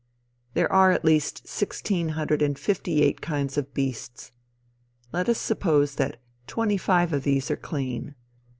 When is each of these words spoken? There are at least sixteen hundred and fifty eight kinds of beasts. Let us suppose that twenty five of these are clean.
There 0.55 0.71
are 0.73 0.89
at 0.91 1.05
least 1.05 1.47
sixteen 1.47 2.09
hundred 2.17 2.41
and 2.41 2.57
fifty 2.57 3.03
eight 3.03 3.21
kinds 3.21 3.55
of 3.55 3.71
beasts. 3.71 4.31
Let 5.13 5.29
us 5.29 5.37
suppose 5.37 5.93
that 5.93 6.19
twenty 6.47 6.77
five 6.77 7.13
of 7.13 7.21
these 7.21 7.51
are 7.51 7.55
clean. 7.55 8.15